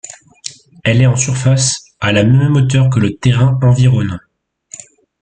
[0.83, 4.17] Elle est en surface, à la même hauteur que le terrain environnant.